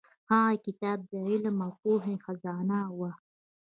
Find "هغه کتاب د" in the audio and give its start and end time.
0.29-1.13